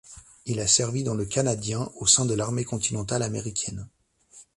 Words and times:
Il 0.47 0.59
a 0.59 0.65
servi 0.65 1.03
dans 1.03 1.13
le 1.13 1.25
canadien 1.25 1.87
au 1.99 2.07
sein 2.07 2.25
de 2.25 2.33
l'armée 2.33 2.63
continentale 2.65 3.21
américaine. 3.21 3.87